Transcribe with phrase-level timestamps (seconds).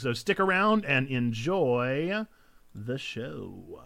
[0.00, 2.24] So stick around and enjoy
[2.74, 3.82] the show.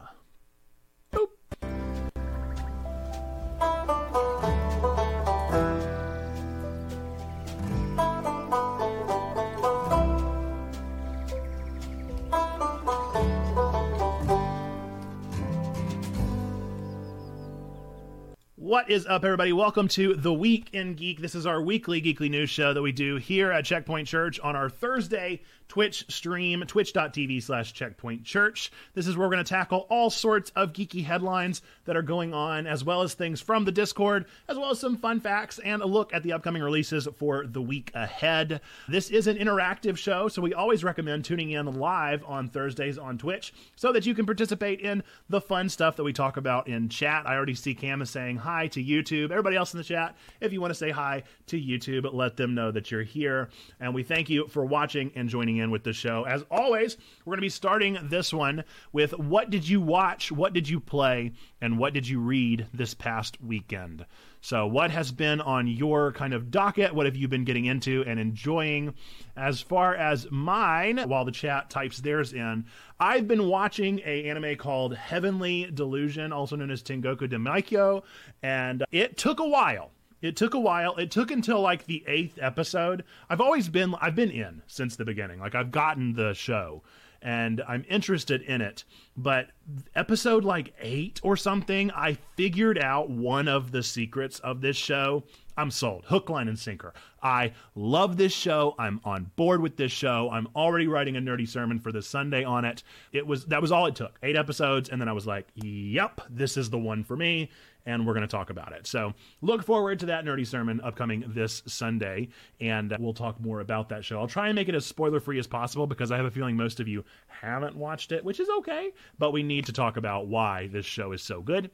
[18.75, 19.53] What is up, everybody?
[19.53, 21.21] Welcome to The Week in Geek.
[21.21, 24.57] This is our weekly geekly news show that we do here at Checkpoint Church on
[24.57, 28.71] our Thursday Twitch stream, twitch.tv slash checkpoint church.
[28.95, 32.35] This is where we're going to tackle all sorts of geeky headlines that are going
[32.35, 35.83] on, as well as things from the Discord, as well as some fun facts and
[35.83, 38.61] a look at the upcoming releases for the week ahead.
[38.89, 43.19] This is an interactive show, so we always recommend tuning in live on Thursdays on
[43.19, 46.89] Twitch so that you can participate in the fun stuff that we talk about in
[46.89, 47.27] chat.
[47.27, 49.31] I already see Cam is saying hi to YouTube.
[49.31, 52.55] Everybody else in the chat, if you want to say hi to YouTube, let them
[52.55, 53.51] know that you're here.
[53.81, 56.25] And we thank you for watching and joining in with the show.
[56.25, 60.53] As always, we're going to be starting this one with what did you watch, what
[60.53, 64.07] did you play, and what did you read this past weekend?
[64.45, 66.95] So, what has been on your kind of docket?
[66.95, 68.93] What have you been getting into and enjoying?
[69.39, 72.67] As far as mine, while the chat types theirs in,
[73.01, 78.03] I've been watching a anime called Heavenly Delusion, also known as Tengoku Daimakyo,
[78.43, 79.93] and it took a while.
[80.21, 80.95] It took a while.
[80.97, 83.05] It took until like the eighth episode.
[83.31, 85.41] I've always been I've been in since the beginning.
[85.41, 86.83] Like I've gotten the show
[87.25, 88.85] and I'm interested in it.
[89.17, 89.49] But
[89.97, 95.25] episode like eight or something, I figured out one of the secrets of this show.
[95.57, 96.05] I'm sold.
[96.07, 96.95] Hook, line, and sinker.
[97.23, 98.75] I love this show.
[98.79, 100.29] I'm on board with this show.
[100.31, 102.83] I'm already writing a nerdy sermon for this Sunday on it.
[103.13, 104.19] It was that was all it took.
[104.23, 107.51] Eight episodes, and then I was like, "Yep, this is the one for me."
[107.87, 108.87] And we're going to talk about it.
[108.87, 113.91] So look forward to that nerdy sermon upcoming this Sunday, and we'll talk more about
[113.91, 114.19] that show.
[114.19, 116.57] I'll try and make it as spoiler free as possible because I have a feeling
[116.57, 118.93] most of you haven't watched it, which is okay.
[119.19, 121.71] But we need to talk about why this show is so good.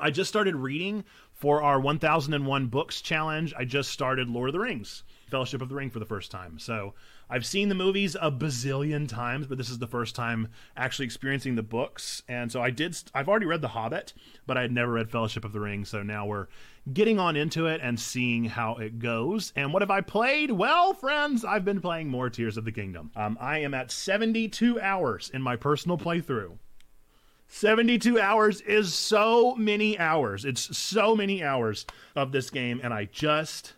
[0.00, 3.52] I just started reading for our 1001 Books Challenge.
[3.58, 6.60] I just started Lord of the Rings, Fellowship of the Ring for the first time.
[6.60, 6.94] So
[7.28, 11.56] I've seen the movies a bazillion times, but this is the first time actually experiencing
[11.56, 12.22] the books.
[12.28, 14.14] And so I did, I've already read The Hobbit,
[14.46, 15.84] but I had never read Fellowship of the Ring.
[15.84, 16.46] So now we're
[16.92, 19.52] getting on into it and seeing how it goes.
[19.56, 20.52] And what have I played?
[20.52, 23.10] Well, friends, I've been playing more Tears of the Kingdom.
[23.16, 26.56] Um, I am at 72 hours in my personal playthrough.
[27.48, 30.44] 72 hours is so many hours.
[30.44, 33.72] It's so many hours of this game, and I just,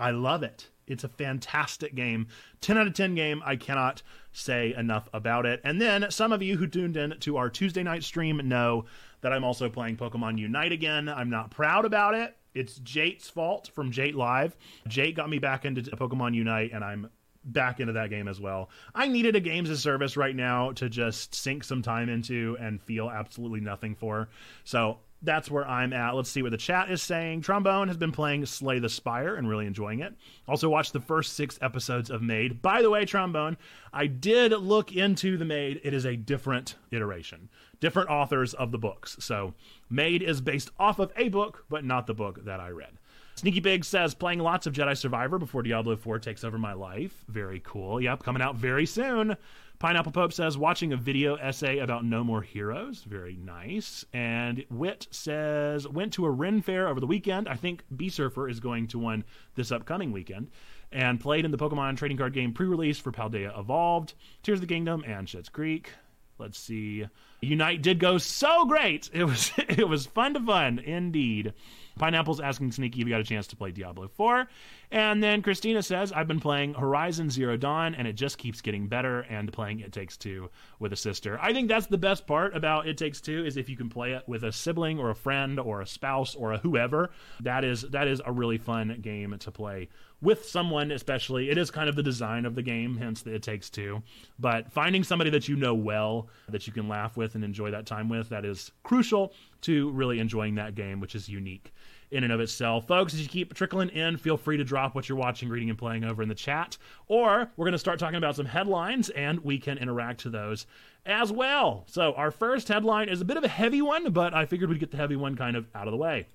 [0.00, 0.68] I love it.
[0.86, 2.28] It's a fantastic game.
[2.60, 3.42] 10 out of 10 game.
[3.44, 4.02] I cannot
[4.32, 5.60] say enough about it.
[5.64, 8.86] And then some of you who tuned in to our Tuesday night stream know
[9.20, 11.08] that I'm also playing Pokemon Unite again.
[11.08, 12.36] I'm not proud about it.
[12.54, 14.56] It's Jate's fault from Jate Live.
[14.88, 17.10] Jate got me back into Pokemon Unite, and I'm
[17.46, 18.70] back into that game as well.
[18.94, 22.82] I needed a games as service right now to just sink some time into and
[22.82, 24.28] feel absolutely nothing for.
[24.64, 26.14] So that's where I'm at.
[26.14, 27.40] Let's see what the chat is saying.
[27.40, 30.14] Trombone has been playing Slay the Spire and really enjoying it.
[30.46, 32.60] Also watched the first six episodes of Maid.
[32.60, 33.56] By the way, Trombone,
[33.92, 35.80] I did look into the Maid.
[35.82, 37.48] It is a different iteration,
[37.80, 39.16] different authors of the books.
[39.20, 39.54] So
[39.88, 42.95] Maid is based off of a book, but not the book that I read.
[43.36, 47.22] Sneaky Big says playing lots of Jedi Survivor before Diablo 4 takes over my life.
[47.28, 48.00] Very cool.
[48.00, 49.36] Yep, coming out very soon.
[49.78, 53.02] Pineapple Pope says watching a video essay about No More Heroes.
[53.02, 54.06] Very nice.
[54.14, 57.46] And Wit says went to a Ren fair over the weekend.
[57.46, 59.22] I think B Surfer is going to one
[59.54, 60.48] this upcoming weekend.
[60.90, 64.74] And played in the Pokemon trading card game pre-release for Paldea Evolved, Tears of the
[64.74, 65.90] Kingdom, and Schitt's Creek.
[66.38, 67.06] Let's see.
[67.42, 69.10] Unite did go so great.
[69.12, 71.52] It was it was fun to fun indeed.
[71.98, 74.48] Pineapple's asking Sneaky if you got a chance to play Diablo 4.
[74.96, 78.86] And then Christina says, I've been playing Horizon Zero Dawn and it just keeps getting
[78.88, 80.48] better and playing It Takes Two
[80.78, 81.38] with a sister.
[81.38, 84.12] I think that's the best part about It Takes Two is if you can play
[84.12, 87.10] it with a sibling or a friend or a spouse or a whoever.
[87.40, 89.90] That is that is a really fun game to play
[90.22, 93.68] with someone especially it is kind of the design of the game hence it takes
[93.68, 94.02] two
[94.38, 97.84] but finding somebody that you know well that you can laugh with and enjoy that
[97.84, 101.70] time with that is crucial to really enjoying that game which is unique
[102.16, 102.86] in and of itself.
[102.86, 105.78] Folks, as you keep trickling in, feel free to drop what you're watching, reading, and
[105.78, 106.78] playing over in the chat.
[107.06, 110.66] Or we're going to start talking about some headlines and we can interact to those
[111.04, 111.84] as well.
[111.86, 114.80] So, our first headline is a bit of a heavy one, but I figured we'd
[114.80, 116.26] get the heavy one kind of out of the way.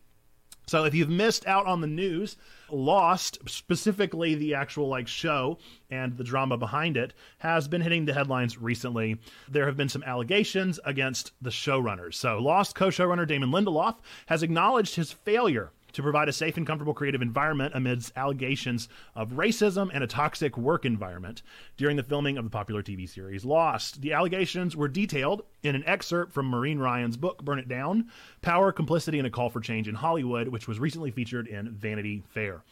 [0.71, 2.37] So if you've missed out on the news,
[2.69, 5.57] Lost, specifically the actual like show
[5.89, 9.19] and the drama behind it, has been hitting the headlines recently.
[9.49, 12.13] There have been some allegations against the showrunners.
[12.13, 13.97] So Lost co-showrunner Damon Lindelof
[14.27, 19.31] has acknowledged his failure to provide a safe and comfortable creative environment amidst allegations of
[19.31, 21.41] racism and a toxic work environment
[21.77, 24.01] during the filming of the popular TV series Lost.
[24.01, 28.09] The allegations were detailed in an excerpt from Maureen Ryan's book, Burn It Down
[28.41, 32.23] Power, Complicity, and a Call for Change in Hollywood, which was recently featured in Vanity
[32.29, 32.63] Fair.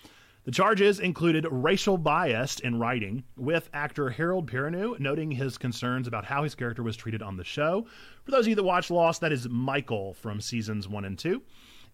[0.45, 6.25] The charges included racial bias in writing, with actor Harold Perrineau noting his concerns about
[6.25, 7.86] how his character was treated on the show.
[8.24, 11.44] For those of you that watch Lost, that is Michael from seasons one and two.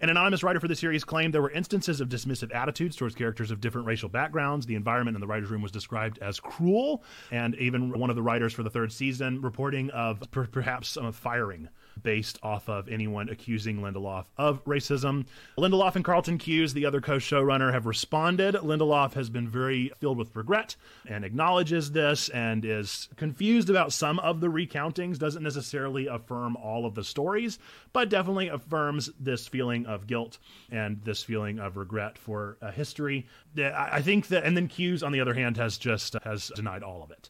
[0.02, 3.50] An anonymous writer for the series claimed there were instances of dismissive attitudes towards characters
[3.50, 4.66] of different racial backgrounds.
[4.66, 7.02] The environment in the writer's room was described as cruel,
[7.32, 11.10] and even one of the writers for the third season reporting of per- perhaps some
[11.14, 11.70] firing
[12.04, 15.26] based off of anyone accusing Lindelof of racism.
[15.58, 18.56] Lindelof and Carlton Cuse, the other co showrunner, have responded.
[18.56, 20.76] Lindelof has been very filled with regret
[21.08, 26.86] and acknowledges this and is confused about some of the recountings, doesn't necessarily affirm all
[26.86, 27.60] of the stories,
[27.94, 30.38] but definitely affirms this feeling of guilt
[30.72, 33.26] and this feeling of regret for a history.
[33.58, 37.04] I think that, and then Cuse, on the other hand, has just has denied all
[37.04, 37.30] of it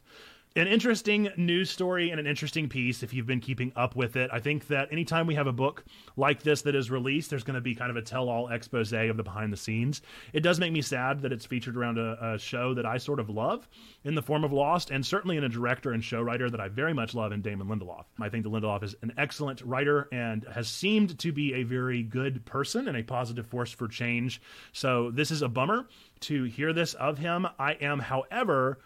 [0.56, 4.30] an interesting news story and an interesting piece if you've been keeping up with it.
[4.32, 5.84] I think that anytime we have a book
[6.16, 8.90] like this that is released, there's going to be kind of a tell all expose
[8.90, 10.00] of the behind the scenes.
[10.32, 13.20] It does make me sad that it's featured around a, a, show that I sort
[13.20, 13.68] of love
[14.04, 16.68] in the form of Lost, and certainly in a director and show writer that I
[16.68, 18.04] very much love in Damon Lindelof.
[18.18, 22.02] I think that Lindelof is an excellent writer and has seemed to be a very
[22.02, 24.40] good person and a positive force for change.
[24.72, 25.86] So this is a bummer
[26.20, 27.46] to hear this of him.
[27.58, 28.78] I am, however,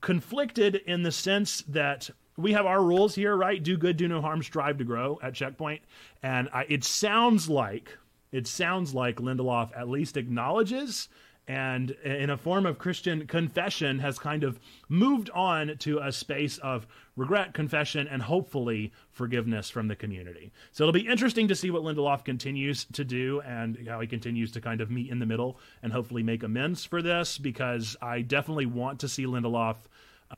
[0.00, 3.62] conflicted in the sense that we have our rules here, right?
[3.62, 5.82] Do good, do no harm, strive to grow at Checkpoint,
[6.22, 7.96] and I, it sounds like
[8.32, 11.08] it sounds like Lindelof at least acknowledges
[11.48, 14.58] and in a form of Christian confession has kind of
[14.88, 16.86] moved on to a space of
[17.16, 20.52] regret, confession, and hopefully forgiveness from the community.
[20.72, 24.52] So it'll be interesting to see what Lindelof continues to do and how he continues
[24.52, 28.20] to kind of meet in the middle and hopefully make amends for this because I
[28.20, 29.76] definitely want to see Lindelof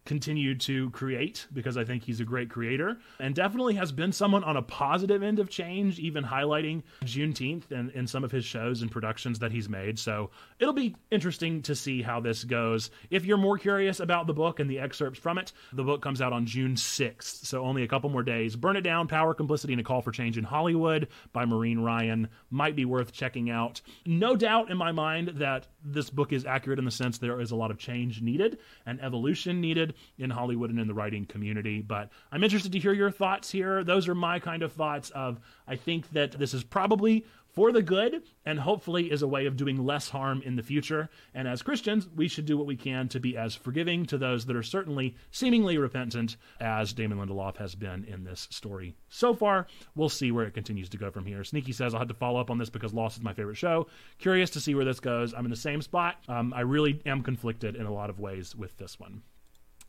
[0.04, 4.44] continue to create because I think he's a great creator and definitely has been someone
[4.44, 8.82] on a positive end of change, even highlighting Juneteenth and in some of his shows
[8.82, 9.98] and productions that he's made.
[9.98, 12.90] So it'll be interesting to see how this goes.
[13.10, 16.20] If you're more curious about the book and the excerpts from it, the book comes
[16.20, 18.56] out on June 6th, so only a couple more days.
[18.56, 22.28] Burn It Down Power, Complicity, and a Call for Change in Hollywood by Maureen Ryan
[22.50, 23.80] might be worth checking out.
[24.04, 27.50] No doubt in my mind that this book is accurate in the sense there is
[27.50, 31.24] a lot of change needed and evolution needed needed in Hollywood and in the writing
[31.24, 31.80] community.
[31.80, 33.84] But I'm interested to hear your thoughts here.
[33.84, 37.24] Those are my kind of thoughts of I think that this is probably
[37.58, 41.08] for the good and hopefully is a way of doing less harm in the future.
[41.34, 44.46] And as Christians, we should do what we can to be as forgiving to those
[44.46, 49.66] that are certainly seemingly repentant as Damon Lindelof has been in this story so far.
[49.96, 51.42] We'll see where it continues to go from here.
[51.42, 53.88] Sneaky says, I'll have to follow up on this because Lost is my favorite show.
[54.18, 55.34] Curious to see where this goes.
[55.34, 56.16] I'm in the same spot.
[56.28, 59.22] Um, I really am conflicted in a lot of ways with this one.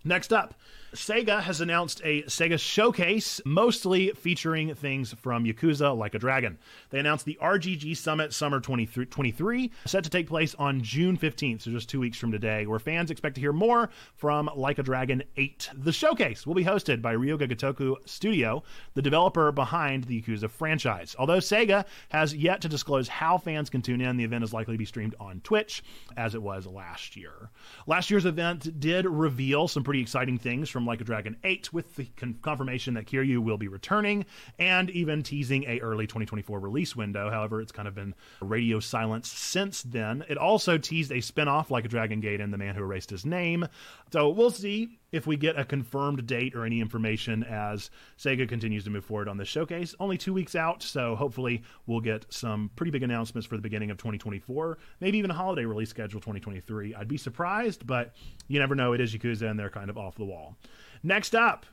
[0.06, 0.56] Next up,
[0.94, 6.58] Sega has announced a Sega showcase, mostly featuring things from Yakuza Like a Dragon.
[6.90, 11.72] They announced the RGG Summit Summer 2023, set to take place on June 15th, so
[11.72, 15.22] just two weeks from today, where fans expect to hear more from Like a Dragon
[15.38, 15.70] 8.
[15.76, 18.64] The showcase will be hosted by Ryu Ga Gotoku Studio,
[18.96, 21.16] the developer behind the Yakuza franchise.
[21.20, 24.74] Although Sega has yet to disclose how fans can tune in, the event is likely
[24.74, 25.84] to be streamed on Twitch,
[26.18, 27.52] as it was last year.
[27.86, 31.96] Last year's event did reveal some pretty exciting things from Like a Dragon 8 with
[31.96, 34.24] the con- confirmation that Kiryu will be returning
[34.60, 37.32] and even teasing a early 2024 release window.
[37.32, 40.24] However, it's kind of been radio silence since then.
[40.30, 43.26] It also teased a spin-off Like a Dragon Gate and The Man Who Erased His
[43.26, 43.68] Name.
[44.14, 48.84] So we'll see if we get a confirmed date or any information as Sega continues
[48.84, 49.96] to move forward on this showcase.
[50.00, 53.92] Only two weeks out, so hopefully we'll get some pretty big announcements for the beginning
[53.92, 56.96] of 2024, maybe even a holiday release schedule 2023.
[56.96, 58.14] I'd be surprised, but
[58.48, 58.94] you never know.
[58.94, 60.56] It is Yakuza, and they're kind of off the wall.
[61.04, 61.66] Next up,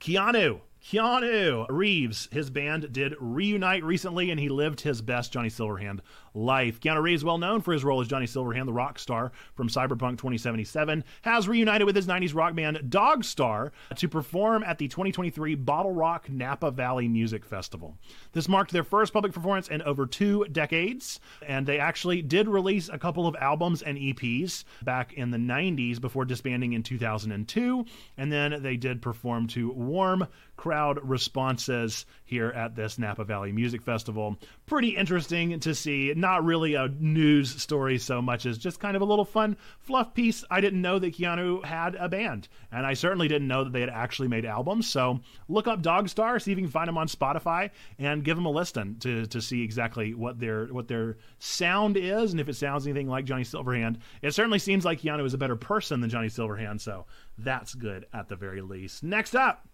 [0.00, 6.00] Keanu Keanu Reeves, his band did reunite recently, and he lived his best Johnny Silverhand
[6.34, 6.80] life.
[6.80, 10.18] Keanu Reeves, well known for his role as Johnny Silverhand, the rock star from Cyberpunk
[10.18, 15.92] 2077, has reunited with his 90s rock band Dogstar to perform at the 2023 Bottle
[15.92, 17.96] Rock Napa Valley Music Festival.
[18.32, 22.88] This marked their first public performance in over two decades, and they actually did release
[22.88, 27.84] a couple of albums and EPs back in the 90s before disbanding in 2002,
[28.16, 33.80] and then they did perform to Warm crowd responses here at this Napa Valley Music
[33.80, 34.36] Festival.
[34.66, 36.12] Pretty interesting to see.
[36.18, 40.14] Not really a news story so much as just kind of a little fun fluff
[40.14, 40.44] piece.
[40.50, 43.80] I didn't know that Keanu had a band, and I certainly didn't know that they
[43.80, 44.88] had actually made albums.
[44.88, 47.70] So look up Dogstar, see if you can find them on Spotify,
[48.00, 52.32] and give them a listen to, to see exactly what their what their sound is
[52.32, 53.98] and if it sounds anything like Johnny Silverhand.
[54.20, 57.06] It certainly seems like Keanu is a better person than Johnny Silverhand, so
[57.38, 59.04] that's good at the very least.
[59.04, 59.67] Next up.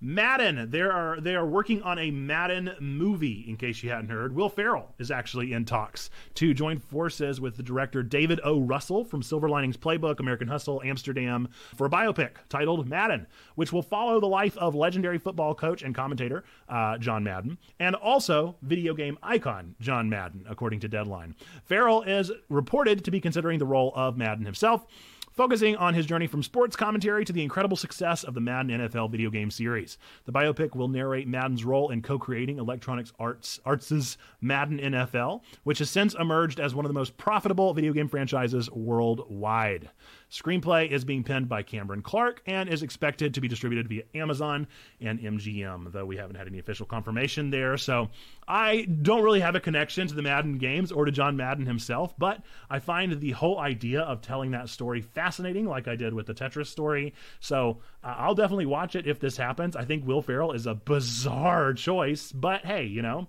[0.00, 0.70] Madden.
[0.70, 3.44] There are they are working on a Madden movie.
[3.48, 7.56] In case you hadn't heard, Will Ferrell is actually in talks to join forces with
[7.56, 8.60] the director David O.
[8.60, 13.82] Russell from Silver Linings Playbook, American Hustle, Amsterdam for a biopic titled Madden, which will
[13.82, 18.94] follow the life of legendary football coach and commentator uh, John Madden, and also video
[18.94, 21.34] game icon John Madden, according to Deadline.
[21.64, 24.86] Ferrell is reported to be considering the role of Madden himself
[25.34, 29.10] focusing on his journey from sports commentary to the incredible success of the Madden NFL
[29.10, 29.98] video game series.
[30.24, 35.90] The biopic will narrate Madden's role in co-creating Electronics Arts Arts' Madden NFL, which has
[35.90, 39.90] since emerged as one of the most profitable video game franchises worldwide.
[40.34, 44.66] Screenplay is being penned by Cameron Clark and is expected to be distributed via Amazon
[45.00, 47.76] and MGM, though we haven't had any official confirmation there.
[47.76, 48.10] So
[48.48, 52.18] I don't really have a connection to the Madden games or to John Madden himself,
[52.18, 56.26] but I find the whole idea of telling that story fascinating, like I did with
[56.26, 57.14] the Tetris story.
[57.38, 59.76] So uh, I'll definitely watch it if this happens.
[59.76, 63.28] I think Will Ferrell is a bizarre choice, but hey, you know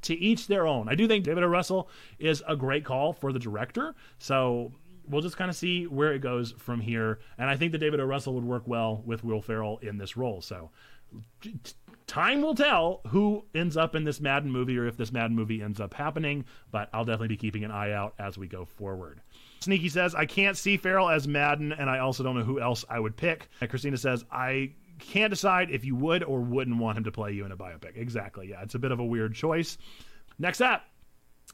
[0.00, 0.88] to each their own.
[0.88, 1.48] I do think David O.
[1.48, 1.88] Russell
[2.20, 3.96] is a great call for the director.
[4.20, 4.70] So
[5.08, 7.18] we'll just kind of see where it goes from here.
[7.36, 8.04] And I think that David O.
[8.04, 10.40] Russell would work well with Will Ferrell in this role.
[10.40, 10.70] So
[12.06, 15.62] time will tell who ends up in this Madden movie or if this Madden movie
[15.62, 19.20] ends up happening, but I'll definitely be keeping an eye out as we go forward.
[19.60, 22.84] Sneaky says, I can't see Ferrell as Madden, and I also don't know who else
[22.88, 23.48] I would pick.
[23.60, 27.32] And Christina says, I can't decide if you would or wouldn't want him to play
[27.32, 27.96] you in a biopic.
[27.96, 28.50] Exactly.
[28.50, 29.78] Yeah, it's a bit of a weird choice.
[30.38, 30.84] Next up,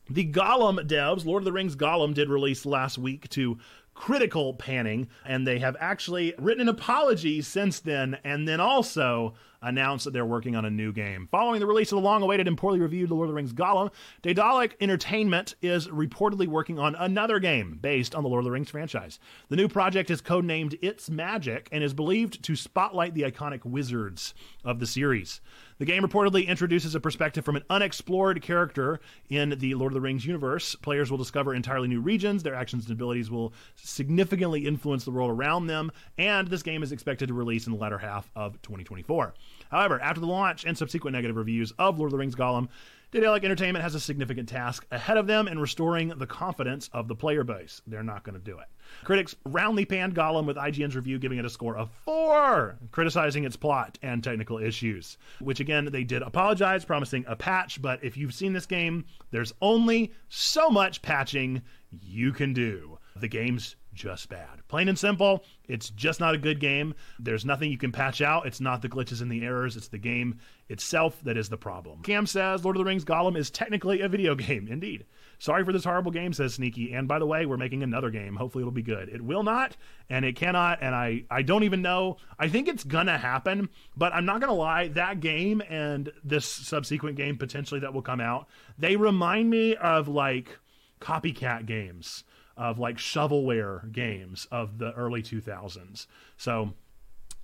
[0.08, 3.58] the Gollum devs, Lord of the Rings Gollum, did release last week to
[3.94, 9.34] critical panning, and they have actually written an apology since then, and then also
[9.64, 11.28] announced that they're working on a new game.
[11.30, 13.52] Following the release of the long awaited and poorly reviewed The Lord of the Rings
[13.52, 13.90] Gollum,
[14.22, 18.70] Daedalic Entertainment is reportedly working on another game based on the Lord of the Rings
[18.70, 19.18] franchise.
[19.48, 24.34] The new project is codenamed It's Magic and is believed to spotlight the iconic wizards
[24.64, 25.40] of the series.
[25.78, 30.00] The game reportedly introduces a perspective from an unexplored character in the Lord of the
[30.00, 30.76] Rings universe.
[30.76, 35.30] Players will discover entirely new regions, their actions and abilities will significantly influence the world
[35.30, 39.34] around them, and this game is expected to release in the latter half of 2024.
[39.70, 42.68] However, after the launch and subsequent negative reviews of Lord of the Rings Gollum,
[43.14, 47.14] Daedalic Entertainment has a significant task ahead of them in restoring the confidence of the
[47.14, 47.80] player base.
[47.86, 48.66] They're not going to do it.
[49.04, 53.54] Critics roundly panned Gollum with IGN's review giving it a score of four, criticizing its
[53.54, 55.16] plot and technical issues.
[55.38, 59.54] Which again, they did apologize, promising a patch, but if you've seen this game, there's
[59.62, 61.62] only so much patching
[62.02, 62.98] you can do.
[63.14, 64.66] The game's just bad.
[64.68, 66.94] Plain and simple, it's just not a good game.
[67.18, 68.46] There's nothing you can patch out.
[68.46, 72.02] It's not the glitches and the errors, it's the game itself that is the problem.
[72.02, 74.68] Cam says Lord of the Rings Gollum is technically a video game.
[74.68, 75.06] Indeed.
[75.38, 76.92] Sorry for this horrible game, says Sneaky.
[76.92, 78.36] And by the way, we're making another game.
[78.36, 79.08] Hopefully it'll be good.
[79.08, 79.76] It will not,
[80.08, 82.16] and it cannot, and I, I don't even know.
[82.38, 87.16] I think it's gonna happen, but I'm not gonna lie, that game and this subsequent
[87.16, 88.48] game potentially that will come out,
[88.78, 90.58] they remind me of like
[91.00, 92.24] copycat games
[92.56, 96.06] of like shovelware games of the early 2000s.
[96.36, 96.72] So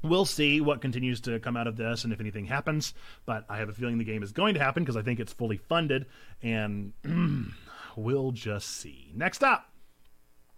[0.02, 2.94] we'll see what continues to come out of this and if anything happens.
[3.26, 5.32] But I have a feeling the game is going to happen because I think it's
[5.32, 6.06] fully funded,
[6.42, 6.92] and
[7.96, 9.12] we'll just see.
[9.14, 9.66] Next up.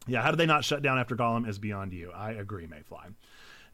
[0.06, 2.10] Yeah, how did they not shut down after Gollum is beyond you.
[2.10, 3.14] I agree, Mayfly.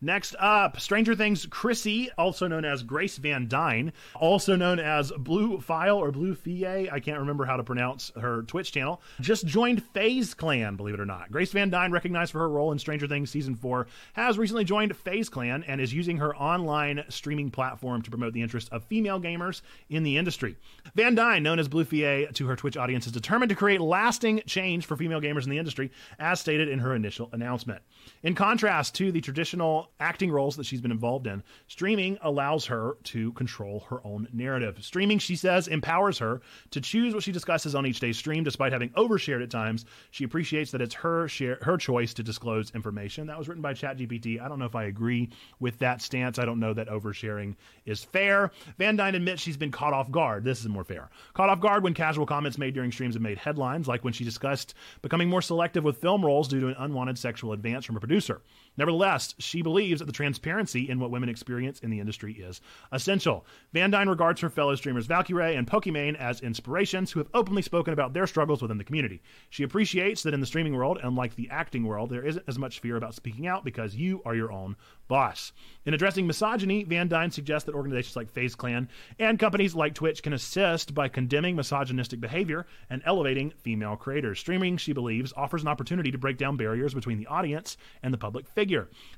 [0.00, 5.60] Next up, Stranger Things Chrissy, also known as Grace Van Dien, also known as Blue
[5.60, 9.82] File or Blue Fie, I can't remember how to pronounce her Twitch channel, just joined
[9.82, 11.32] FaZe Clan, believe it or not.
[11.32, 14.96] Grace Van Dien, recognized for her role in Stranger Things Season 4, has recently joined
[14.96, 19.20] FaZe Clan and is using her online streaming platform to promote the interest of female
[19.20, 20.56] gamers in the industry.
[20.94, 24.42] Van Dien, known as Blue Fie to her Twitch audience, is determined to create lasting
[24.46, 25.90] change for female gamers in the industry,
[26.20, 27.82] as stated in her initial announcement.
[28.22, 32.97] In contrast to the traditional acting roles that she's been involved in, streaming allows her
[33.04, 34.78] to control her own narrative.
[34.80, 36.40] Streaming, she says, empowers her
[36.71, 39.85] to choose what she discusses on each day's stream, despite having overshared at times.
[40.11, 43.26] She appreciates that it's her share, her choice to disclose information.
[43.26, 44.40] That was written by ChatGPT.
[44.40, 45.30] I don't know if I agree
[45.61, 46.38] with that stance.
[46.38, 48.50] I don't know that oversharing is fair.
[48.78, 50.45] Van Dien admits she's been caught off guard.
[50.45, 51.11] This is more fair.
[51.35, 54.25] Caught off guard when casual comments made during streams have made headlines, like when she
[54.25, 58.00] discussed becoming more selective with film roles due to an unwanted sexual advance from a
[58.00, 58.40] producer.
[58.78, 62.61] Nevertheless, she believes that the transparency in what women experience in the industry is
[62.92, 63.44] essential.
[63.73, 67.92] Van Dien regards her fellow streamers Valkyrae and Pokimane as inspirations who have openly spoken
[67.92, 69.20] about their struggles within the community.
[69.50, 72.78] She appreciates that in the streaming world, unlike the acting world, there isn't as much
[72.78, 74.76] fear about speaking out because you are your own
[75.08, 75.52] boss.
[75.85, 80.23] In addressing misogyny, Van Dien suggests that organizations like FaZe Clan and companies like Twitch
[80.23, 84.38] can assist by condemning misogynistic behavior and elevating female creators.
[84.38, 88.18] Streaming, she believes, offers an opportunity to break down barriers between the audience and the
[88.18, 88.67] public figure.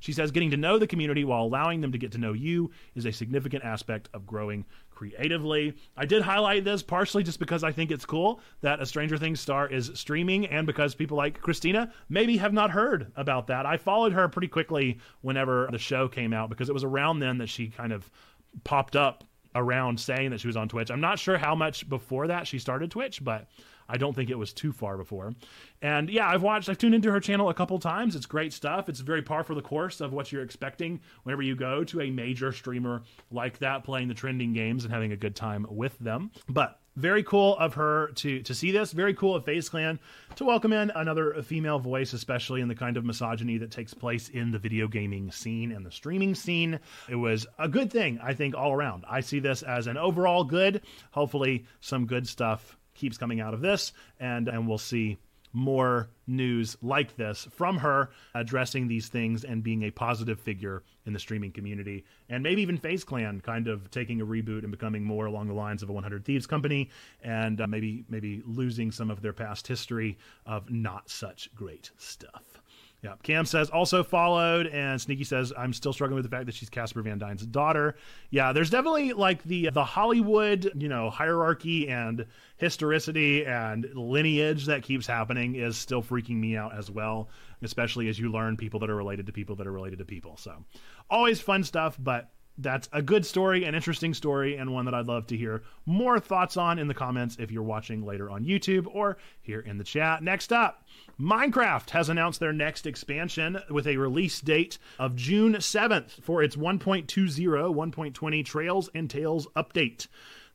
[0.00, 2.70] She says getting to know the community while allowing them to get to know you
[2.94, 5.74] is a significant aspect of growing creatively.
[5.96, 9.40] I did highlight this partially just because I think it's cool that a Stranger Things
[9.40, 13.66] star is streaming and because people like Christina maybe have not heard about that.
[13.66, 17.38] I followed her pretty quickly whenever the show came out because it was around then
[17.38, 18.10] that she kind of
[18.64, 20.90] popped up around saying that she was on Twitch.
[20.90, 23.48] I'm not sure how much before that she started Twitch, but
[23.90, 25.34] I don't think it was too far before.
[25.82, 28.14] And yeah, I've watched, I've tuned into her channel a couple times.
[28.14, 28.88] It's great stuff.
[28.88, 32.10] It's very par for the course of what you're expecting whenever you go to a
[32.10, 36.30] major streamer like that, playing the trending games and having a good time with them.
[36.48, 38.92] But very cool of her to to see this.
[38.92, 39.98] Very cool of FaZe Clan
[40.36, 44.28] to welcome in another female voice, especially in the kind of misogyny that takes place
[44.28, 46.78] in the video gaming scene and the streaming scene.
[47.08, 49.04] It was a good thing, I think, all around.
[49.08, 50.82] I see this as an overall good.
[51.12, 55.18] Hopefully, some good stuff keeps coming out of this, and and we'll see
[55.52, 61.12] more news like this from her addressing these things and being a positive figure in
[61.12, 65.02] the streaming community and maybe even FaZe Clan kind of taking a reboot and becoming
[65.02, 66.88] more along the lines of a 100 Thieves company
[67.22, 70.16] and uh, maybe maybe losing some of their past history
[70.46, 72.49] of not such great stuff.
[73.02, 73.14] Yeah.
[73.22, 76.68] Cam says also followed, and Sneaky says I'm still struggling with the fact that she's
[76.68, 77.96] Casper Van Dien's daughter.
[78.28, 82.26] Yeah, there's definitely like the the Hollywood, you know, hierarchy and
[82.58, 87.30] historicity and lineage that keeps happening is still freaking me out as well,
[87.62, 90.36] especially as you learn people that are related to people that are related to people.
[90.36, 90.64] So,
[91.08, 92.30] always fun stuff, but
[92.62, 96.20] that's a good story, an interesting story, and one that I'd love to hear more
[96.20, 99.84] thoughts on in the comments if you're watching later on YouTube or here in the
[99.84, 100.22] chat.
[100.22, 100.84] Next up,
[101.18, 106.56] Minecraft has announced their next expansion with a release date of June 7th for its
[106.56, 110.06] 1.20, 1.20 Trails and Tales update.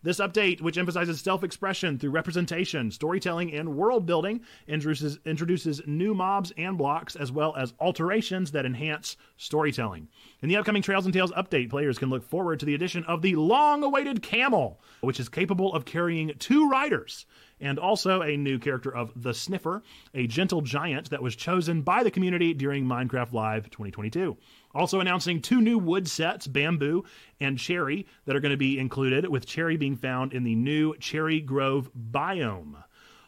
[0.06, 6.14] This update, which emphasizes self expression through representation, storytelling, and world building, introduces, introduces new
[6.14, 10.08] mobs and blocks, as well as alterations that enhance storytelling.
[10.46, 13.24] In the upcoming Trails and Tales update, players can look forward to the addition of
[13.24, 17.26] the long awaited camel, which is capable of carrying two riders
[17.60, 19.82] and also a new character of the Sniffer,
[20.14, 24.38] a gentle giant that was chosen by the community during Minecraft Live 2022.
[24.76, 27.04] Also announcing two new wood sets, Bamboo
[27.40, 30.96] and Cherry, that are going to be included, with Cherry being found in the new
[30.98, 32.84] Cherry Grove biome.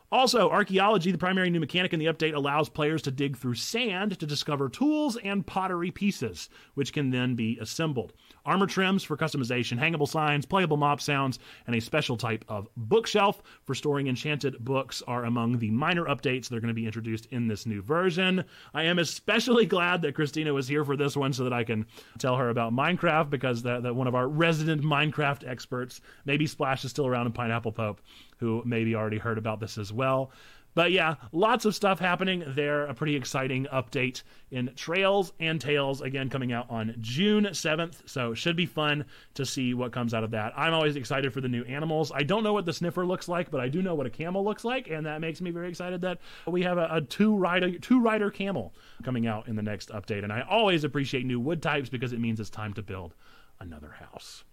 [0.09, 4.17] Also, archaeology, the primary new mechanic in the update, allows players to dig through sand
[4.17, 8.13] to discover tools and pottery pieces, which can then be assembled.
[8.45, 13.43] Armor trims for customization, hangable signs, playable mob sounds, and a special type of bookshelf
[13.65, 17.25] for storing enchanted books are among the minor updates that are going to be introduced
[17.31, 18.45] in this new version.
[18.73, 21.85] I am especially glad that Christina was here for this one so that I can
[22.17, 26.85] tell her about Minecraft because that, that one of our resident Minecraft experts, maybe Splash
[26.85, 27.99] is still around in Pineapple Pope,
[28.37, 30.31] who maybe already heard about this as well.
[30.77, 32.85] But yeah, lots of stuff happening there.
[32.85, 34.21] A pretty exciting update
[34.51, 38.07] in Trails and Tales, again, coming out on June 7th.
[38.07, 40.53] So it should be fun to see what comes out of that.
[40.55, 42.11] I'm always excited for the new animals.
[42.13, 44.45] I don't know what the sniffer looks like, but I do know what a camel
[44.45, 47.79] looks like, and that makes me very excited that we have a, a two rider
[47.79, 50.23] two rider camel coming out in the next update.
[50.23, 53.15] And I always appreciate new wood types because it means it's time to build
[53.59, 54.43] another house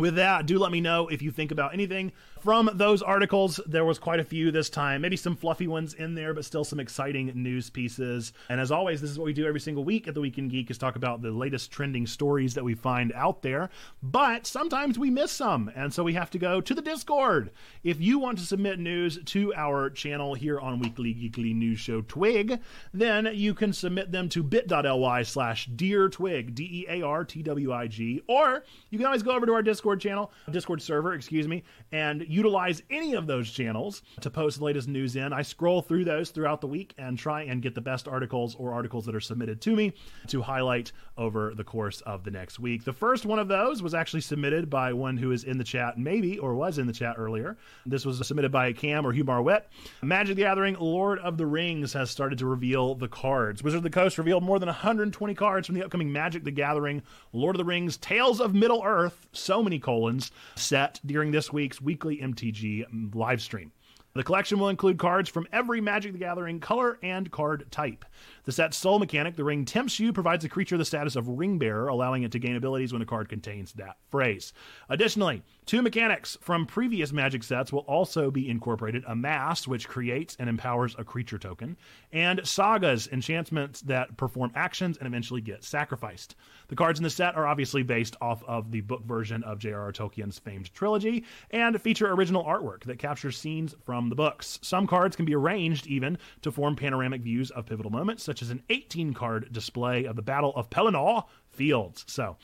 [0.00, 3.60] with that, do let me know if you think about anything from those articles.
[3.66, 6.64] There was quite a few this time, maybe some fluffy ones in there, but still
[6.64, 8.32] some exciting news pieces.
[8.48, 10.48] And as always, this is what we do every single week at the Week in
[10.48, 13.70] Geek is talk about the latest trending stories that we find out there.
[14.02, 17.50] But sometimes we miss some, and so we have to go to the Discord.
[17.84, 22.00] If you want to submit news to our channel here on Weekly Geekly News Show
[22.02, 22.60] Twig,
[22.94, 27.42] then you can submit them to bit.ly slash dear twig, D E A R T
[27.42, 30.82] W I G, or you can always go over to our Discord Discord channel, Discord
[30.82, 35.32] server, excuse me, and utilize any of those channels to post the latest news in.
[35.32, 38.72] I scroll through those throughout the week and try and get the best articles or
[38.72, 39.92] articles that are submitted to me
[40.28, 42.84] to highlight over the course of the next week.
[42.84, 45.98] The first one of those was actually submitted by one who is in the chat,
[45.98, 47.56] maybe, or was in the chat earlier.
[47.84, 49.64] This was submitted by Cam or Hugh Marwet.
[50.02, 53.64] Magic the Gathering Lord of the Rings has started to reveal the cards.
[53.64, 57.02] Wizard of the Coast revealed more than 120 cards from the upcoming Magic the Gathering
[57.32, 59.26] Lord of the Rings Tales of Middle Earth.
[59.32, 63.72] So many colons set during this week's weekly MTG live stream.
[64.14, 68.04] The collection will include cards from every Magic the Gathering color and card type.
[68.44, 71.58] The set's sole mechanic, the ring tempts you, provides the creature the status of ring
[71.58, 74.52] bearer, allowing it to gain abilities when a card contains that phrase.
[74.88, 80.48] Additionally, two mechanics from previous Magic sets will also be incorporated Amass, which creates and
[80.48, 81.76] empowers a creature token,
[82.12, 86.36] and Sagas, enchantments that perform actions and eventually get sacrificed.
[86.68, 89.92] The cards in the set are obviously based off of the book version of J.R.R.
[89.92, 94.58] Tolkien's famed trilogy and feature original artwork that captures scenes from the books.
[94.62, 98.50] Some cards can be arranged even to form panoramic views of pivotal moments, such as
[98.50, 102.04] an 18 card display of the Battle of Pelennor Fields.
[102.06, 102.36] So,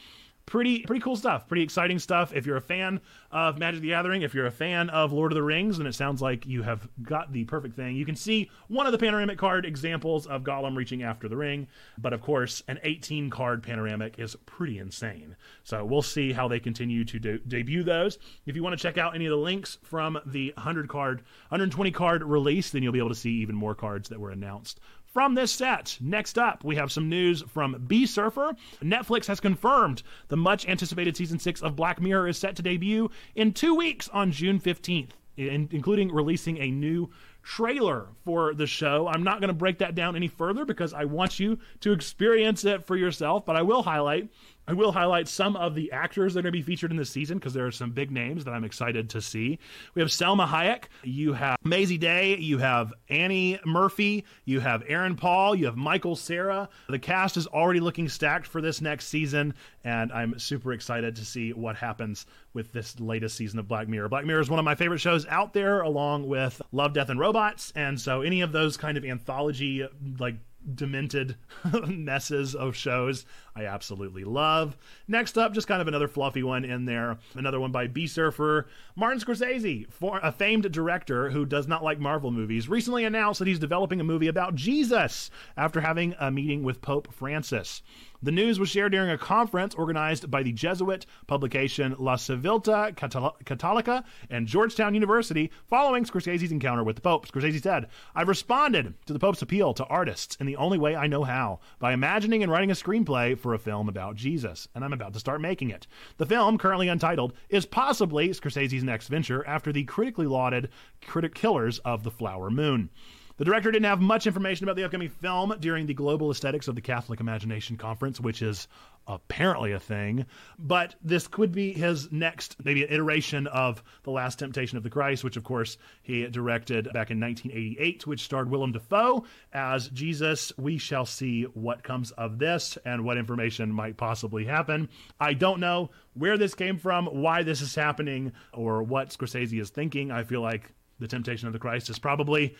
[0.46, 1.48] pretty pretty cool stuff.
[1.48, 2.32] Pretty exciting stuff.
[2.32, 3.00] If you're a fan
[3.32, 5.94] of magic the gathering if you're a fan of lord of the rings then it
[5.94, 7.96] sounds like you have got the perfect thing.
[7.96, 11.66] You can see one of the panoramic card examples of gollum reaching after the ring
[11.98, 15.34] but of course an 18 card panoramic is pretty insane.
[15.64, 18.18] So we'll see how they continue to de- debut those.
[18.46, 21.90] If you want to check out any of the links from the 100 card 120
[21.90, 24.78] card release then you'll be able to see even more cards that were announced
[25.16, 25.96] from this set.
[25.98, 28.54] Next up, we have some news from B Surfer.
[28.82, 33.10] Netflix has confirmed the much anticipated season six of Black Mirror is set to debut
[33.34, 37.08] in two weeks on June 15th, in- including releasing a new
[37.42, 39.08] trailer for the show.
[39.08, 42.66] I'm not going to break that down any further because I want you to experience
[42.66, 44.28] it for yourself, but I will highlight
[44.68, 47.10] I will highlight some of the actors that are going to be featured in this
[47.10, 49.58] season because there are some big names that I'm excited to see.
[49.94, 55.14] We have Salma Hayek, you have Mazey Day, you have Annie Murphy, you have Aaron
[55.14, 56.68] Paul, you have Michael Cera.
[56.88, 61.24] The cast is already looking stacked for this next season, and I'm super excited to
[61.24, 64.08] see what happens with this latest season of Black Mirror.
[64.08, 67.20] Black Mirror is one of my favorite shows out there, along with Love, Death, and
[67.20, 69.86] Robots, and so any of those kind of anthology
[70.18, 70.36] like
[70.74, 71.36] demented
[71.88, 73.24] messes of shows
[73.56, 74.76] I absolutely love.
[75.08, 77.16] Next up, just kind of another fluffy one in there.
[77.34, 78.66] Another one by B Surfer.
[78.94, 83.48] Martin Scorsese, for a famed director who does not like Marvel movies, recently announced that
[83.48, 87.80] he's developing a movie about Jesus after having a meeting with Pope Francis.
[88.22, 94.04] The news was shared during a conference organized by the Jesuit publication La Civiltà Cattolica
[94.30, 97.28] and Georgetown University following Scorsese's encounter with the Pope.
[97.28, 101.06] Scorsese said, I've responded to the Pope's appeal to artists in the only way I
[101.06, 104.92] know how, by imagining and writing a screenplay for a film about Jesus, and I'm
[104.92, 105.86] about to start making it.
[106.16, 110.70] The film, currently untitled, is possibly Scorsese's next venture after the critically lauded
[111.06, 112.90] Critic Killers of the Flower Moon.
[113.38, 116.74] The director didn't have much information about the upcoming film during the Global Aesthetics of
[116.74, 118.66] the Catholic Imagination Conference, which is
[119.06, 120.26] apparently a thing.
[120.58, 124.90] But this could be his next, maybe an iteration of The Last Temptation of the
[124.90, 130.52] Christ, which, of course, he directed back in 1988, which starred Willem Dafoe as Jesus.
[130.56, 134.88] We shall see what comes of this and what information might possibly happen.
[135.20, 139.70] I don't know where this came from, why this is happening, or what Scorsese is
[139.70, 140.10] thinking.
[140.10, 142.56] I feel like The Temptation of the Christ is probably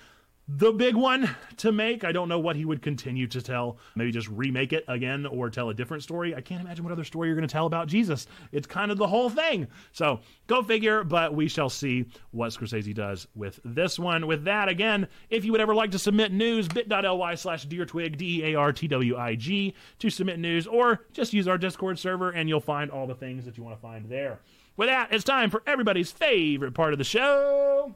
[0.49, 2.05] the big one to make.
[2.05, 3.79] I don't know what he would continue to tell.
[3.97, 6.35] Maybe just remake it again or tell a different story.
[6.35, 8.27] I can't imagine what other story you're going to tell about Jesus.
[8.53, 9.67] It's kind of the whole thing.
[9.93, 14.27] So go figure, but we shall see what Scorsese does with this one.
[14.27, 18.43] With that, again, if you would ever like to submit news, bit.ly slash deartwig, D
[18.45, 21.99] E A R T W I G, to submit news, or just use our Discord
[21.99, 24.39] server and you'll find all the things that you want to find there.
[24.77, 27.95] With that, it's time for everybody's favorite part of the show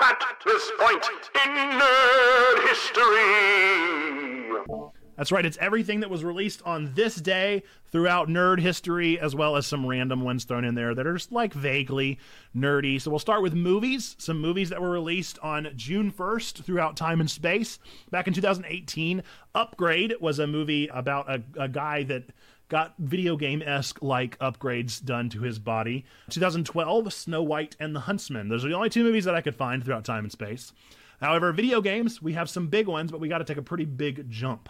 [0.00, 1.50] at this point in
[1.80, 3.96] nerd history.
[5.16, 5.46] That's right.
[5.46, 9.86] It's everything that was released on this day throughout nerd history, as well as some
[9.86, 12.18] random ones thrown in there that are just like vaguely
[12.54, 13.00] nerdy.
[13.00, 14.14] So we'll start with movies.
[14.18, 17.78] Some movies that were released on June 1st throughout time and space.
[18.10, 19.22] Back in 2018,
[19.54, 22.24] Upgrade was a movie about a, a guy that
[22.68, 26.04] got video game esque like upgrades done to his body.
[26.30, 28.48] 2012, Snow White and the Huntsman.
[28.48, 30.72] Those are the only two movies that I could find throughout time and space.
[31.20, 33.84] However, video games, we have some big ones, but we got to take a pretty
[33.84, 34.68] big jump.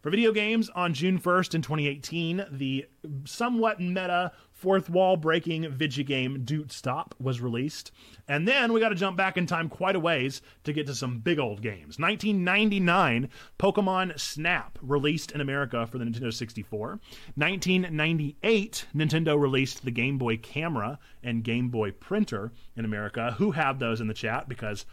[0.00, 2.86] For video games, on June 1st in 2018, the
[3.24, 7.92] somewhat meta fourth wall breaking Vigigame Doot Stop was released.
[8.28, 10.94] And then we got to jump back in time quite a ways to get to
[10.94, 11.98] some big old games.
[11.98, 13.28] 1999,
[13.58, 17.00] Pokemon Snap released in America for the Nintendo 64.
[17.34, 23.34] 1998, Nintendo released the Game Boy Camera and Game Boy Printer in America.
[23.38, 24.48] Who have those in the chat?
[24.48, 24.86] Because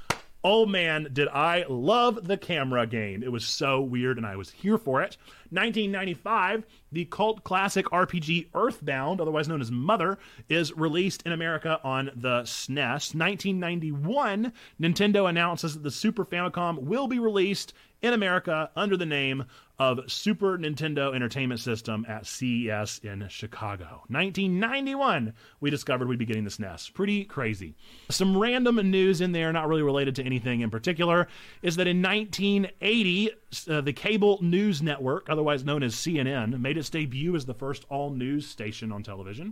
[0.43, 3.23] oh man, did I love the camera game.
[3.23, 5.17] It was so weird and I was here for it.
[5.51, 10.17] 1995, the cult classic RPG Earthbound, otherwise known as Mother,
[10.49, 13.15] is released in America on the SNES.
[13.15, 14.51] 1991,
[14.81, 19.45] Nintendo announces that the Super Famicom will be released in America under the name
[19.79, 24.03] of Super Nintendo Entertainment System at CES in Chicago.
[24.07, 26.93] 1991, we discovered we'd be getting this SNES.
[26.93, 27.75] Pretty crazy.
[28.09, 31.27] Some random news in there, not really related to anything in particular,
[31.63, 33.31] is that in 1980,
[33.67, 37.85] uh, the cable news network, otherwise known as CNN, made its debut as the first
[37.89, 39.47] all news station on television.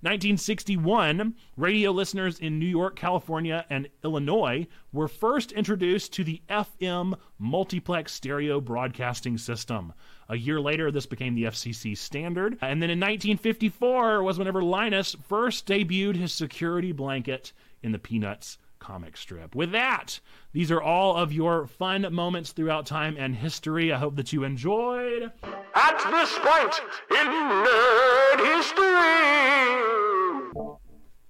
[0.00, 7.14] 1961, radio listeners in New York, California, and Illinois were first introduced to the FM
[7.38, 9.92] multiplex stereo broadcasting system.
[10.28, 12.58] A year later, this became the FCC standard.
[12.60, 18.58] And then in 1954 was whenever Linus first debuted his security blanket in the Peanuts
[18.78, 19.54] comic strip.
[19.54, 20.20] With that,
[20.52, 23.92] these are all of your fun moments throughout time and history.
[23.92, 25.32] I hope that you enjoyed.
[25.74, 29.26] At this point in nerd history.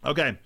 [0.05, 0.39] Okay.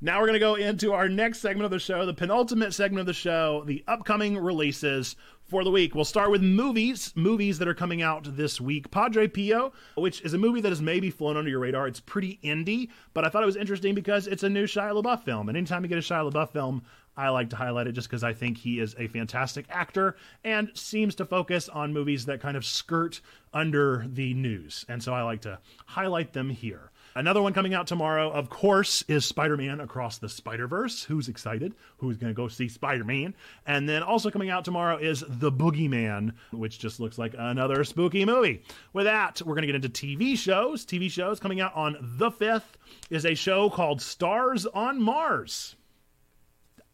[0.00, 3.00] Now we're going to go into our next segment of the show, the penultimate segment
[3.00, 5.92] of the show, the upcoming releases for the week.
[5.92, 8.92] We'll start with movies, movies that are coming out this week.
[8.92, 11.88] Padre Pio, which is a movie that has maybe flown under your radar.
[11.88, 15.24] It's pretty indie, but I thought it was interesting because it's a new Shia LaBeouf
[15.24, 15.48] film.
[15.48, 16.82] And anytime you get a Shia LaBeouf film,
[17.16, 20.70] I like to highlight it just because I think he is a fantastic actor and
[20.74, 23.20] seems to focus on movies that kind of skirt
[23.52, 24.84] under the news.
[24.88, 26.92] And so I like to highlight them here.
[27.18, 31.02] Another one coming out tomorrow, of course, is Spider Man Across the Spider Verse.
[31.02, 31.74] Who's excited?
[31.96, 33.34] Who's going to go see Spider Man?
[33.66, 38.24] And then also coming out tomorrow is The Boogeyman, which just looks like another spooky
[38.24, 38.62] movie.
[38.92, 40.86] With that, we're going to get into TV shows.
[40.86, 42.76] TV shows coming out on the 5th
[43.10, 45.74] is a show called Stars on Mars.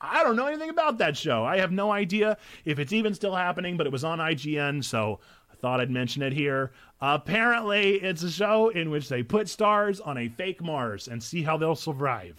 [0.01, 1.45] I don't know anything about that show.
[1.45, 5.21] I have no idea if it's even still happening, but it was on IGN, so
[5.65, 6.73] thought I'd mention it here.
[7.01, 11.43] Apparently, it's a show in which they put stars on a fake Mars and see
[11.43, 12.39] how they'll survive.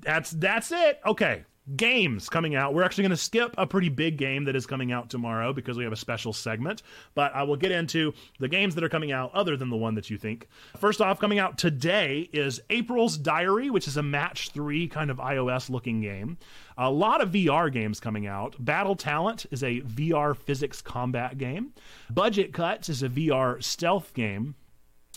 [0.00, 1.00] That's that's it.
[1.04, 1.44] Okay.
[1.76, 2.74] Games coming out.
[2.74, 5.78] We're actually going to skip a pretty big game that is coming out tomorrow because
[5.78, 6.82] we have a special segment,
[7.14, 9.94] but I will get into the games that are coming out other than the one
[9.94, 10.46] that you think.
[10.76, 15.16] First off, coming out today is April's Diary, which is a match 3 kind of
[15.16, 16.36] iOS looking game.
[16.76, 18.62] A lot of VR games coming out.
[18.62, 21.72] Battle Talent is a VR physics combat game.
[22.10, 24.54] Budget Cuts is a VR stealth game.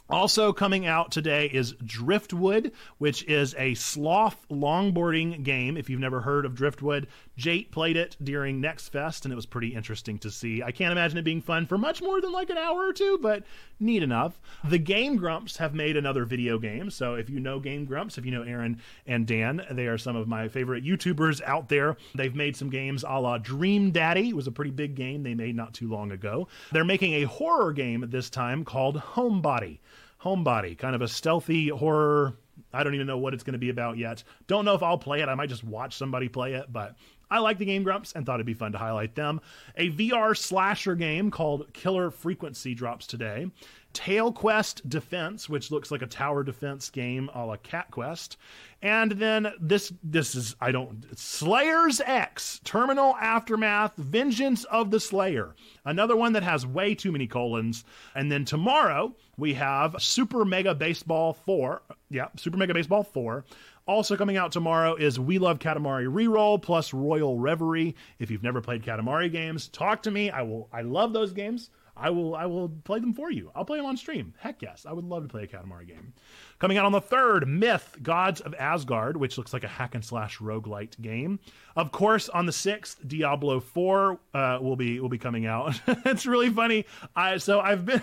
[0.10, 5.76] Also coming out today is Driftwood, which is a sloth longboarding game.
[5.76, 9.46] If you've never heard of Driftwood, Jate played it during Next Fest, and it was
[9.46, 10.64] pretty interesting to see.
[10.64, 13.20] I can't imagine it being fun for much more than like an hour or two,
[13.22, 13.44] but
[13.82, 14.40] neat enough.
[14.64, 16.90] The Game Grumps have made another video game.
[16.90, 20.16] So if you know Game Grumps, if you know Aaron and Dan, they are some
[20.16, 21.98] of my favorite YouTubers out there.
[22.16, 24.30] They've made some games a la Dream Daddy.
[24.30, 26.48] It was a pretty big game they made not too long ago.
[26.72, 29.80] They're making a horror game this time called Homebody.
[30.22, 32.38] Homebody, kind of a stealthy horror.
[32.74, 34.24] I don't even know what it's going to be about yet.
[34.48, 35.30] Don't know if I'll play it.
[35.30, 36.96] I might just watch somebody play it, but
[37.30, 39.42] I like the Game Grumps and thought it'd be fun to highlight them.
[39.76, 43.48] A VR slasher game called Killer Frequency drops today.
[43.94, 48.38] Tail Quest Defense, which looks like a tower defense game a la Cat Quest.
[48.82, 55.56] And then this this is I don't Slayers X Terminal Aftermath Vengeance of the Slayer.
[55.84, 57.86] Another one that has way too many colons.
[58.14, 61.82] And then tomorrow we have Super Mega Baseball 4.
[62.12, 63.46] Yeah, Super Mega Baseball 4.
[63.88, 67.96] Also coming out tomorrow is We Love Katamari Reroll plus Royal Reverie.
[68.20, 70.30] If you've never played Katamari games, talk to me.
[70.30, 71.70] I will I love those games.
[71.96, 73.50] I will I will play them for you.
[73.56, 74.34] I'll play them on stream.
[74.40, 76.14] Heck yes, I would love to play a Katamari game.
[76.60, 80.04] Coming out on the third, Myth, Gods of Asgard, which looks like a hack and
[80.04, 81.40] slash roguelite game.
[81.78, 85.80] Of course, on the sixth, Diablo 4 uh, will be will be coming out.
[85.88, 86.86] it's really funny.
[87.16, 88.02] I so I've been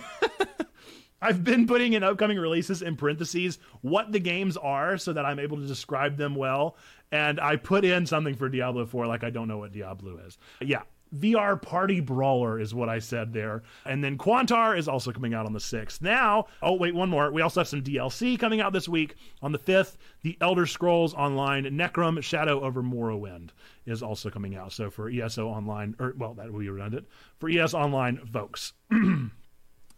[1.24, 5.38] I've been putting in upcoming releases in parentheses what the games are so that I'm
[5.38, 6.76] able to describe them well.
[7.10, 10.36] And I put in something for Diablo 4 like I don't know what Diablo is.
[10.60, 10.82] Yeah,
[11.18, 13.62] VR Party Brawler is what I said there.
[13.86, 16.02] And then Quantar is also coming out on the 6th.
[16.02, 17.30] Now, oh, wait, one more.
[17.30, 19.14] We also have some DLC coming out this week.
[19.40, 23.50] On the 5th, The Elder Scrolls Online Necrom Shadow over Morrowind
[23.86, 24.72] is also coming out.
[24.72, 27.06] So for ESO Online, or well, that will be redundant,
[27.38, 28.74] for ES Online folks.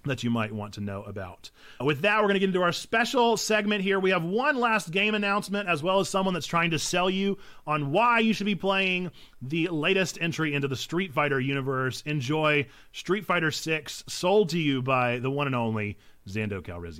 [0.08, 1.50] that you might want to know about.
[1.80, 4.00] With that, we're going to get into our special segment here.
[4.00, 7.38] We have one last game announcement, as well as someone that's trying to sell you
[7.66, 9.10] on why you should be playing
[9.42, 12.02] the latest entry into the Street Fighter universe.
[12.06, 16.98] Enjoy Street Fighter 6, sold to you by the one and only Zando Calrissian.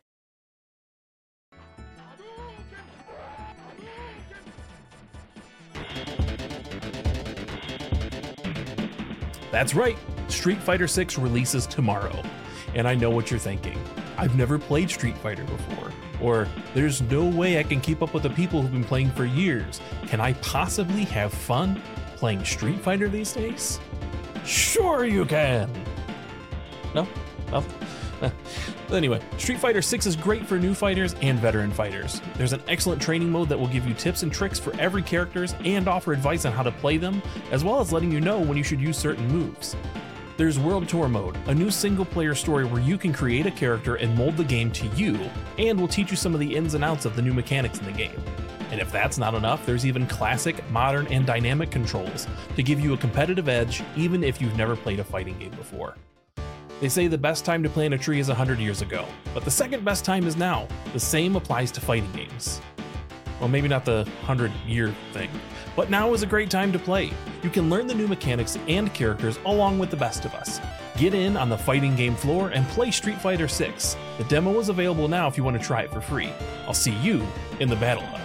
[9.53, 9.97] That's right.
[10.29, 12.23] Street Fighter 6 releases tomorrow.
[12.77, 13.79] And I know what you're thinking.
[14.19, 15.91] I've never played Street Fighter before.
[16.21, 19.25] Or, there's no way I can keep up with the people who've been playing for
[19.25, 19.81] years.
[20.07, 21.83] Can I possibly have fun
[22.17, 23.81] playing Street Fighter these days?
[24.45, 25.71] Sure, you can!
[26.95, 27.09] No?
[27.51, 27.65] Well,
[28.93, 32.21] anyway, Street Fighter 6 is great for new fighters and veteran fighters.
[32.37, 35.55] There's an excellent training mode that will give you tips and tricks for every characters
[35.65, 38.59] and offer advice on how to play them, as well as letting you know when
[38.59, 39.77] you should use certain moves.
[40.37, 43.95] There's World Tour Mode, a new single player story where you can create a character
[43.95, 45.19] and mold the game to you,
[45.57, 47.87] and will teach you some of the ins and outs of the new mechanics in
[47.87, 48.23] the game.
[48.71, 52.93] And if that's not enough, there's even classic, modern, and dynamic controls to give you
[52.93, 55.97] a competitive edge even if you've never played a fighting game before.
[56.83, 59.51] They say the best time to plant a tree is 100 years ago, but the
[59.51, 60.69] second best time is now.
[60.93, 62.61] The same applies to fighting games.
[63.41, 65.29] Well, maybe not the 100 year thing,
[65.75, 67.13] but now is a great time to play.
[67.43, 70.61] You can learn the new mechanics and characters along with the best of us.
[70.97, 73.97] Get in on the fighting game floor and play Street Fighter 6.
[74.17, 76.33] The demo is available now if you want to try it for free.
[76.67, 77.27] I'll see you
[77.61, 78.21] in the Battle Hub.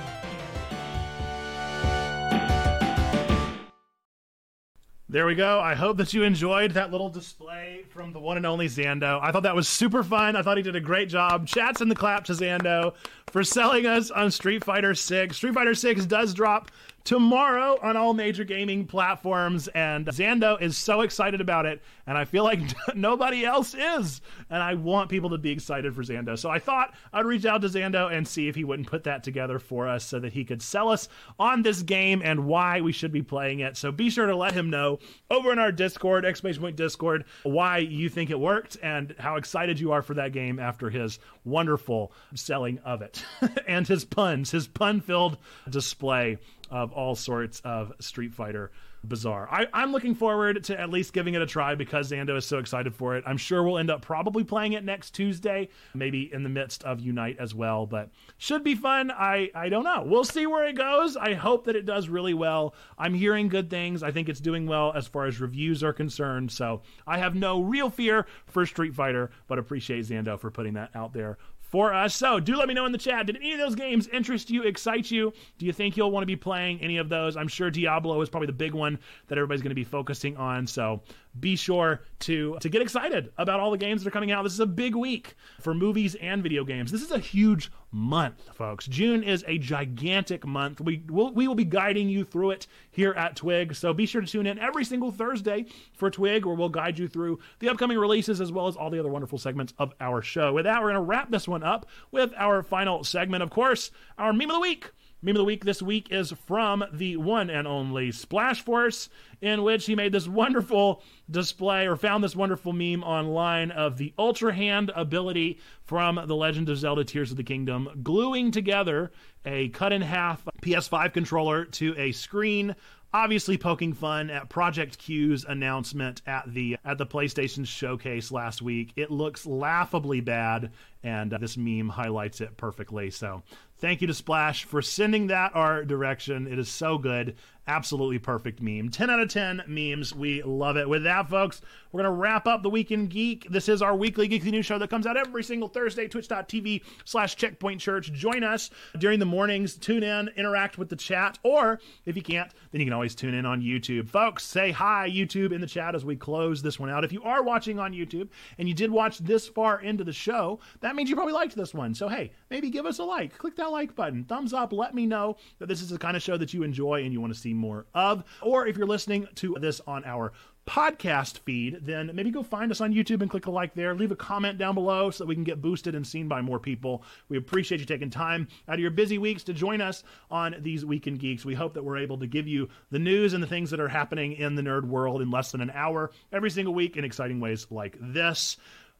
[5.12, 5.60] There we go.
[5.60, 9.20] I hope that you enjoyed that little display from the one and only Zando.
[9.22, 10.38] I thought that was super fun.
[10.38, 11.46] I thought he did a great job.
[11.46, 12.94] Chats in the clap to Zando
[13.32, 15.36] for selling us on Street Fighter 6.
[15.36, 16.70] Street Fighter 6 does drop
[17.04, 19.68] tomorrow on all major gaming platforms.
[19.70, 21.82] And Zando is so excited about it.
[22.08, 22.60] And I feel like
[22.96, 24.22] nobody else is.
[24.50, 26.38] And I want people to be excited for Zando.
[26.38, 29.24] So I thought I'd reach out to Zando and see if he wouldn't put that
[29.24, 31.08] together for us so that he could sell us
[31.40, 33.78] on this game and why we should be playing it.
[33.78, 37.80] So be sure to let him know over in our Discord, exclamation point Discord, why
[37.80, 42.12] you think it worked and how excited you are for that game after his wonderful
[42.36, 43.24] selling of it
[43.68, 45.38] and his puns, his pun filled
[45.70, 46.38] display
[46.72, 48.72] of all sorts of Street Fighter
[49.04, 49.48] bizarre.
[49.52, 52.60] I, I'm looking forward to at least giving it a try because Zando is so
[52.60, 53.24] excited for it.
[53.26, 57.00] I'm sure we'll end up probably playing it next Tuesday, maybe in the midst of
[57.00, 59.12] Unite as well, but should be fun.
[59.12, 60.04] I, I don't know.
[60.06, 61.18] We'll see where it goes.
[61.18, 62.76] I hope that it does really well.
[62.98, 64.04] I'm hearing good things.
[64.04, 67.62] I think it's doing well as far as reviews are concerned, so I have no
[67.62, 71.38] real fear for Street Fighter, but appreciate Zando for putting that out there
[71.72, 72.14] for us.
[72.14, 73.26] So do let me know in the chat.
[73.26, 75.34] Did any of those games interest you, excite you?
[75.58, 77.38] Do you think you'll want to be playing any of those?
[77.38, 80.68] I'm sure Diablo is probably the big one that everybody's going to be focusing on.
[80.68, 81.02] So
[81.40, 84.44] be sure to to get excited about all the games that are coming out.
[84.44, 86.92] This is a big week for movies and video games.
[86.92, 88.88] This is a huge month, folks.
[88.88, 90.82] June is a gigantic month.
[90.82, 93.76] We will we will be guiding you through it here at Twig.
[93.76, 97.08] So be sure to tune in every single Thursday for Twig, where we'll guide you
[97.08, 100.54] through the upcoming releases as well as all the other wonderful segments of our show.
[100.54, 103.92] With that, we're going to wrap this one up with our final segment, of course,
[104.18, 104.92] our meme of the week.
[105.24, 109.08] Meme of the week this week is from the one and only Splash Force,
[109.40, 114.16] in which he made this wonderful display or found this wonderful meme online of the
[114.18, 119.12] Ultra Hand ability from The Legend of Zelda Tears of the Kingdom, gluing together
[119.46, 122.76] a cut in half PS5 controller to a screen
[123.14, 128.94] obviously poking fun at Project Q's announcement at the at the PlayStation showcase last week.
[128.96, 130.72] It looks laughably bad,
[131.04, 133.10] and uh, this meme highlights it perfectly.
[133.10, 133.44] So,
[133.82, 136.48] thank you to Splash for sending that our direction.
[136.48, 137.36] It is so good.
[137.68, 138.90] Absolutely perfect meme.
[138.90, 140.16] 10 out of 10 memes.
[140.16, 140.90] We love it.
[140.90, 143.48] With that, folks, we're going to wrap up the Week in Geek.
[143.52, 147.36] This is our weekly Geekly News show that comes out every single Thursday, twitch.tv slash
[147.36, 148.12] checkpoint church.
[148.14, 149.76] Join us during the mornings.
[149.76, 153.36] Tune in, interact with the chat, or if you can't, then you can always tune
[153.36, 154.10] in on YouTube.
[154.10, 157.04] Folks, say hi, YouTube, in the chat as we close this one out.
[157.04, 160.60] If you are watching on YouTube and you did watch this far into the show,
[160.80, 161.94] that means you probably liked this one.
[161.94, 163.38] So, hey, maybe give us a like.
[163.38, 164.24] Click that like button.
[164.24, 164.74] Thumbs up.
[164.74, 167.22] Let me know that this is the kind of show that you enjoy and you
[167.22, 168.24] want to see more of.
[168.42, 170.32] Or if you're listening to this on our
[170.68, 173.96] podcast feed, then maybe go find us on YouTube and click a like there.
[173.96, 176.60] Leave a comment down below so that we can get boosted and seen by more
[176.60, 177.04] people.
[177.30, 180.86] We appreciate you taking time out of your busy weeks to join us on these
[180.86, 181.46] Week in Geeks.
[181.46, 183.88] We hope that we're able to give you the news and the things that are
[183.88, 187.40] happening in the nerd world in less than an hour every single week in exciting
[187.40, 188.58] ways like this.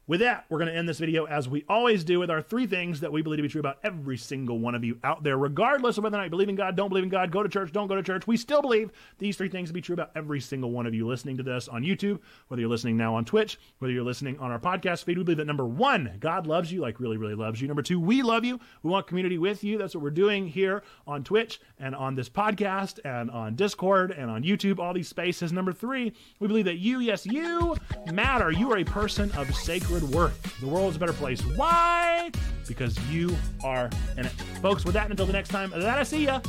[0.08, 2.66] With that, we're going to end this video as we always do with our three
[2.66, 5.38] things that we believe to be true about every single one of you out there,
[5.38, 7.48] regardless of whether or not you believe in God, don't believe in God, go to
[7.48, 8.26] church, don't go to church.
[8.26, 11.08] We still believe these three things to be true about every single one of you
[11.08, 14.52] listening to this on YouTube, whether you're listening now on Twitch, whether you're listening on
[14.52, 15.20] our podcast feed.
[15.20, 17.68] We believe that number one, God loves you, like really, really loves you.
[17.68, 18.60] Number two, we love you.
[18.82, 19.78] We want community with you.
[19.78, 24.32] That's what we're doing here on Twitch and on this podcast and on Discord and
[24.32, 25.54] on YouTube, all these spaces.
[25.54, 27.76] Number three, we believe that you, yes, you
[28.12, 28.52] matter.
[28.52, 30.60] You are a person of sacred worth.
[30.60, 31.42] The world is a better place.
[31.56, 32.32] Why?
[32.68, 34.32] Because you are in it.
[34.62, 36.40] Folks, with that, until the next time that I see ya,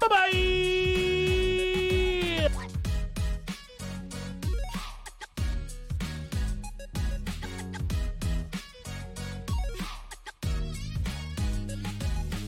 [0.00, 1.53] bye bye.